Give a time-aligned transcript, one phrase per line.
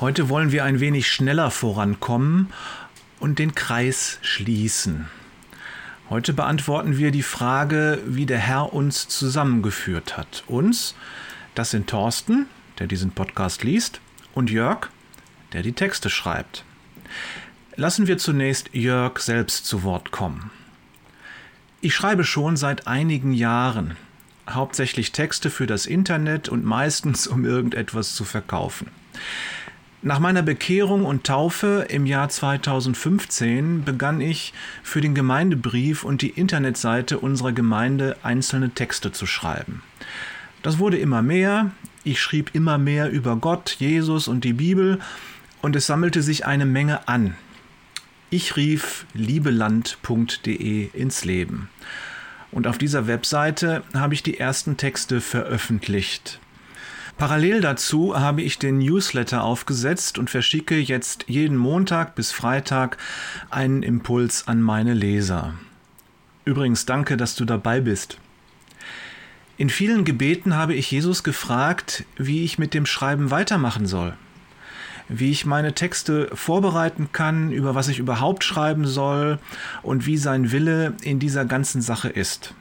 [0.00, 2.52] Heute wollen wir ein wenig schneller vorankommen
[3.18, 5.08] und den Kreis schließen.
[6.08, 10.44] Heute beantworten wir die Frage, wie der Herr uns zusammengeführt hat.
[10.46, 10.94] Uns,
[11.56, 12.46] das sind Thorsten,
[12.78, 14.00] der diesen Podcast liest,
[14.34, 14.88] und Jörg,
[15.52, 16.64] der die Texte schreibt.
[17.74, 20.52] Lassen wir zunächst Jörg selbst zu Wort kommen.
[21.80, 23.96] Ich schreibe schon seit einigen Jahren,
[24.48, 28.92] hauptsächlich Texte für das Internet und meistens um irgendetwas zu verkaufen.
[30.00, 34.52] Nach meiner Bekehrung und Taufe im Jahr 2015 begann ich
[34.84, 39.82] für den Gemeindebrief und die Internetseite unserer Gemeinde einzelne Texte zu schreiben.
[40.62, 41.72] Das wurde immer mehr,
[42.04, 45.00] ich schrieb immer mehr über Gott, Jesus und die Bibel
[45.62, 47.34] und es sammelte sich eine Menge an.
[48.30, 51.70] Ich rief liebeland.de ins Leben.
[52.52, 56.38] Und auf dieser Webseite habe ich die ersten Texte veröffentlicht.
[57.18, 62.96] Parallel dazu habe ich den Newsletter aufgesetzt und verschicke jetzt jeden Montag bis Freitag
[63.50, 65.54] einen Impuls an meine Leser.
[66.44, 68.18] Übrigens danke, dass du dabei bist.
[69.56, 74.14] In vielen Gebeten habe ich Jesus gefragt, wie ich mit dem Schreiben weitermachen soll,
[75.08, 79.40] wie ich meine Texte vorbereiten kann, über was ich überhaupt schreiben soll
[79.82, 82.54] und wie sein Wille in dieser ganzen Sache ist.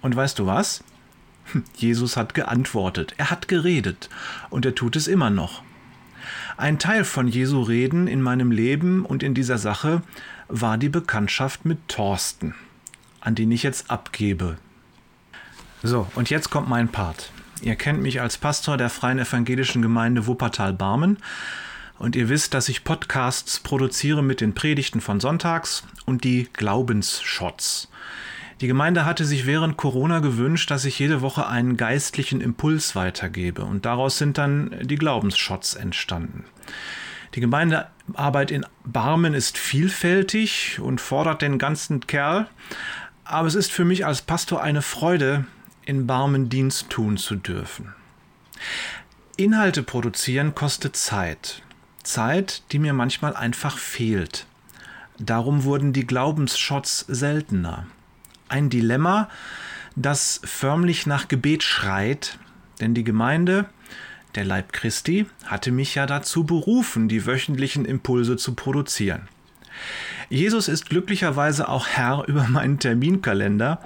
[0.00, 0.82] Und weißt du was?
[1.74, 4.08] Jesus hat geantwortet, er hat geredet
[4.50, 5.62] und er tut es immer noch.
[6.56, 10.02] Ein Teil von Jesu Reden in meinem Leben und in dieser Sache
[10.48, 12.54] war die Bekanntschaft mit Thorsten,
[13.20, 14.58] an den ich jetzt abgebe.
[15.82, 17.32] So, und jetzt kommt mein Part.
[17.62, 21.18] Ihr kennt mich als Pastor der Freien Evangelischen Gemeinde Wuppertal-Barmen
[21.98, 27.88] und ihr wisst, dass ich Podcasts produziere mit den Predigten von Sonntags und die Glaubensshots.
[28.60, 33.64] Die Gemeinde hatte sich während Corona gewünscht, dass ich jede Woche einen geistlichen Impuls weitergebe
[33.64, 36.44] und daraus sind dann die Glaubensshots entstanden.
[37.34, 42.46] Die Gemeindearbeit in Barmen ist vielfältig und fordert den ganzen Kerl,
[43.24, 45.46] aber es ist für mich als Pastor eine Freude,
[45.84, 47.94] in Barmen Dienst tun zu dürfen.
[49.36, 51.62] Inhalte produzieren kostet Zeit.
[52.02, 54.46] Zeit, die mir manchmal einfach fehlt.
[55.18, 57.86] Darum wurden die Glaubensshots seltener
[58.52, 59.28] ein Dilemma,
[59.96, 62.38] das förmlich nach Gebet schreit,
[62.80, 63.66] denn die Gemeinde,
[64.34, 69.28] der Leib Christi, hatte mich ja dazu berufen, die wöchentlichen Impulse zu produzieren.
[70.28, 73.82] Jesus ist glücklicherweise auch Herr über meinen Terminkalender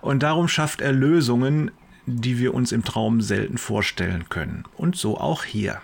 [0.00, 1.70] und darum schafft er Lösungen,
[2.06, 4.64] die wir uns im Traum selten vorstellen können.
[4.76, 5.80] Und so auch hier.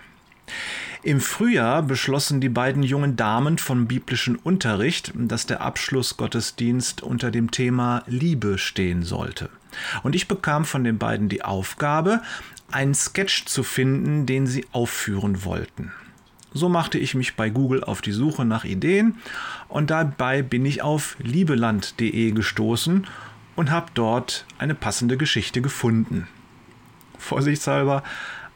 [1.05, 7.51] Im Frühjahr beschlossen die beiden jungen Damen vom biblischen Unterricht, dass der Abschlussgottesdienst unter dem
[7.51, 9.49] Thema Liebe stehen sollte.
[10.03, 12.21] Und ich bekam von den beiden die Aufgabe,
[12.71, 15.91] einen Sketch zu finden, den sie aufführen wollten.
[16.53, 19.17] So machte ich mich bei Google auf die Suche nach Ideen
[19.67, 23.07] und dabei bin ich auf liebeland.de gestoßen
[23.57, 26.29] und habe dort eine passende Geschichte gefunden.
[27.17, 28.03] Vorsichtshalber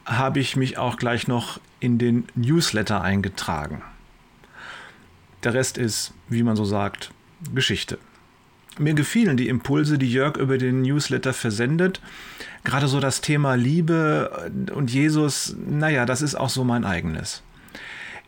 [0.06, 3.82] habe ich mich auch gleich noch in den Newsletter eingetragen.
[5.44, 7.12] Der Rest ist, wie man so sagt,
[7.54, 7.98] Geschichte.
[8.78, 12.00] Mir gefielen die Impulse, die Jörg über den Newsletter versendet.
[12.64, 17.42] Gerade so das Thema Liebe und Jesus, naja, das ist auch so mein eigenes.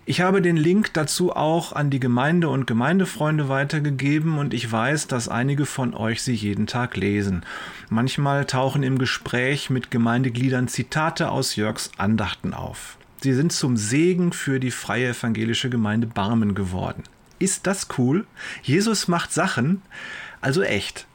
[0.07, 5.07] Ich habe den Link dazu auch an die Gemeinde und Gemeindefreunde weitergegeben und ich weiß,
[5.07, 7.45] dass einige von euch sie jeden Tag lesen.
[7.91, 12.97] Manchmal tauchen im Gespräch mit Gemeindegliedern Zitate aus Jörgs Andachten auf.
[13.23, 17.03] Sie sind zum Segen für die freie evangelische Gemeinde Barmen geworden.
[17.39, 18.27] Ist das cool?
[18.63, 19.83] Jesus macht Sachen,
[20.41, 21.07] also echt.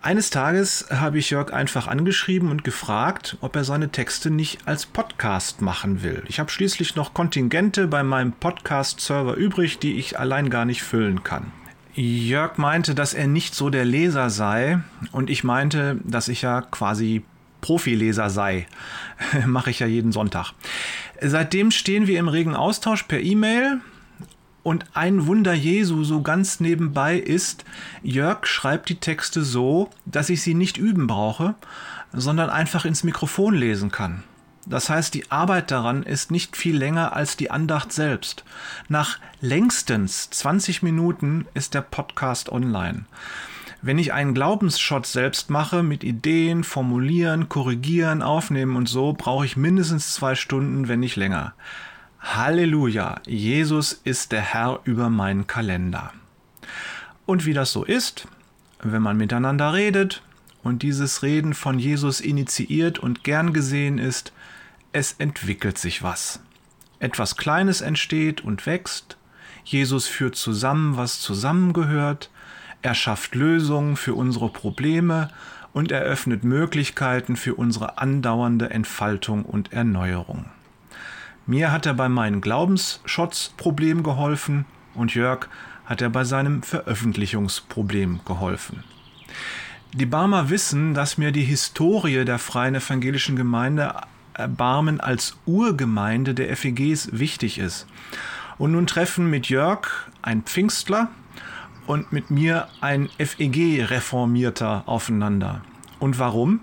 [0.00, 4.84] Eines Tages habe ich Jörg einfach angeschrieben und gefragt, ob er seine Texte nicht als
[4.84, 6.24] Podcast machen will.
[6.26, 11.22] Ich habe schließlich noch Kontingente bei meinem Podcast-Server übrig, die ich allein gar nicht füllen
[11.22, 11.52] kann.
[11.94, 14.80] Jörg meinte, dass er nicht so der Leser sei
[15.12, 17.22] und ich meinte, dass ich ja quasi
[17.62, 18.66] Profileser sei.
[19.46, 20.52] Mache ich ja jeden Sonntag.
[21.24, 23.80] Seitdem stehen wir im regen Austausch per E-Mail
[24.64, 27.64] und ein Wunder Jesu so ganz nebenbei ist,
[28.02, 31.54] Jörg schreibt die Texte so, dass ich sie nicht üben brauche,
[32.12, 34.24] sondern einfach ins Mikrofon lesen kann.
[34.66, 38.44] Das heißt, die Arbeit daran ist nicht viel länger als die Andacht selbst.
[38.88, 43.04] Nach längstens 20 Minuten ist der Podcast online.
[43.84, 49.56] Wenn ich einen Glaubensshot selbst mache, mit Ideen, formulieren, korrigieren, aufnehmen und so, brauche ich
[49.56, 51.52] mindestens zwei Stunden, wenn nicht länger.
[52.20, 56.12] Halleluja, Jesus ist der Herr über meinen Kalender.
[57.26, 58.28] Und wie das so ist,
[58.80, 60.22] wenn man miteinander redet
[60.62, 64.32] und dieses Reden von Jesus initiiert und gern gesehen ist,
[64.92, 66.38] es entwickelt sich was.
[67.00, 69.16] Etwas Kleines entsteht und wächst.
[69.64, 72.30] Jesus führt zusammen, was zusammengehört.
[72.82, 75.30] Er schafft Lösungen für unsere Probleme
[75.72, 80.46] und eröffnet Möglichkeiten für unsere andauernde Entfaltung und Erneuerung.
[81.46, 84.64] Mir hat er bei meinem Glaubensschotzproblem geholfen
[84.94, 85.48] und Jörg
[85.86, 88.84] hat er bei seinem Veröffentlichungsproblem geholfen.
[89.94, 93.94] Die Barmer wissen, dass mir die Historie der Freien Evangelischen Gemeinde
[94.34, 97.86] Erbarmen als Urgemeinde der FEGs wichtig ist.
[98.58, 99.88] Und nun treffen mit Jörg
[100.22, 101.10] ein Pfingstler
[101.86, 105.62] und mit mir ein FEG-Reformierter aufeinander.
[105.98, 106.60] Und warum?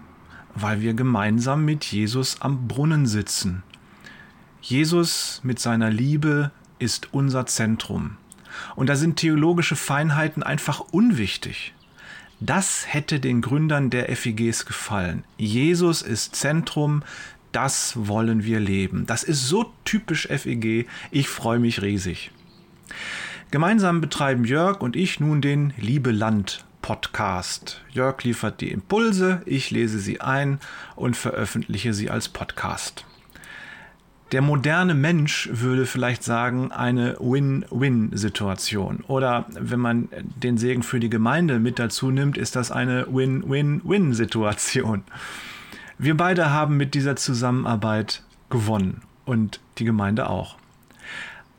[0.55, 3.63] Weil wir gemeinsam mit Jesus am Brunnen sitzen.
[4.61, 8.17] Jesus mit seiner Liebe ist unser Zentrum.
[8.75, 11.73] Und da sind theologische Feinheiten einfach unwichtig.
[12.39, 15.23] Das hätte den Gründern der FEGs gefallen.
[15.37, 17.03] Jesus ist Zentrum,
[17.51, 19.05] das wollen wir leben.
[19.05, 20.87] Das ist so typisch FEG.
[21.11, 22.31] Ich freue mich riesig.
[23.51, 27.81] Gemeinsam betreiben Jörg und ich nun den Liebe Land Podcast.
[27.89, 30.59] Jörg liefert die Impulse, ich lese sie ein
[30.95, 33.05] und veröffentliche sie als Podcast.
[34.33, 39.03] Der moderne Mensch würde vielleicht sagen, eine Win-Win-Situation.
[39.07, 45.01] Oder wenn man den Segen für die Gemeinde mit dazu nimmt, ist das eine Win-Win-Win-Situation.
[45.97, 50.55] Wir beide haben mit dieser Zusammenarbeit gewonnen und die Gemeinde auch.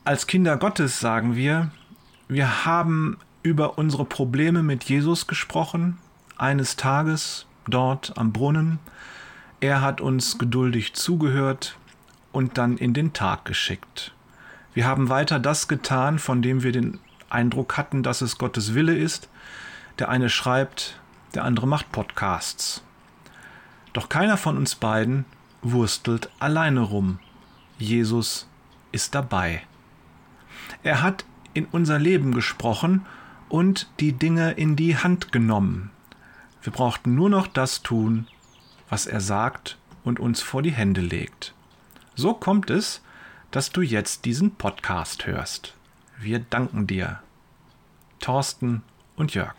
[0.05, 1.73] Als Kinder Gottes sagen wir,
[2.31, 5.99] wir haben über unsere Probleme mit Jesus gesprochen,
[6.39, 8.79] eines Tages dort am Brunnen.
[9.61, 11.77] Er hat uns geduldig zugehört,
[12.33, 14.13] und dann in den Tag geschickt.
[14.75, 18.97] Wir haben weiter das getan, von dem wir den Eindruck hatten, dass es Gottes Wille
[18.97, 19.29] ist.
[19.99, 21.01] Der eine schreibt,
[21.35, 22.83] der andere macht Podcasts.
[23.93, 25.25] Doch keiner von uns beiden
[25.63, 27.19] wurstelt alleine rum.
[27.79, 28.49] Jesus
[28.93, 29.63] ist dabei.
[30.83, 31.25] Er hat
[31.55, 33.07] in unser Leben gesprochen
[33.49, 35.91] und die Dinge in die Hand genommen.
[36.63, 38.27] Wir brauchten nur noch das tun,
[38.89, 41.55] was er sagt und uns vor die Hände legt.
[42.15, 43.03] So kommt es,
[43.51, 45.75] dass du jetzt diesen Podcast hörst.
[46.19, 47.21] Wir danken dir.
[48.21, 48.83] Thorsten
[49.17, 49.55] und Jörg.